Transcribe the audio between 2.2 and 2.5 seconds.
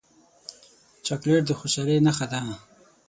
ده.